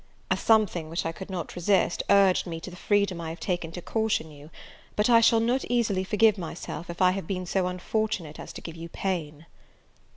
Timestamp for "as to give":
8.39-8.75